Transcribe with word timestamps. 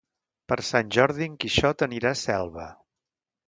Per 0.51 0.57
Sant 0.69 0.89
Jordi 0.97 1.27
en 1.31 1.37
Quixot 1.45 1.87
anirà 1.89 2.13
a 2.17 2.21
Selva. 2.25 2.69